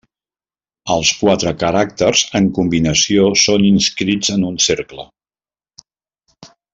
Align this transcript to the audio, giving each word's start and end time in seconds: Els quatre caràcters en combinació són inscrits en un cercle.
Els 0.93 1.09
quatre 1.19 1.51
caràcters 1.65 2.23
en 2.41 2.49
combinació 2.59 3.27
són 3.45 3.67
inscrits 3.69 4.35
en 4.39 4.49
un 4.51 4.61
cercle. 4.69 5.07